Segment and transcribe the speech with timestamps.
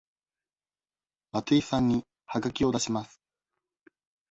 [1.31, 3.21] 松井さんにはがきを出します。